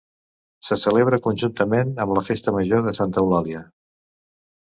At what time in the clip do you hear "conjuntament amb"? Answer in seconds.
1.27-2.15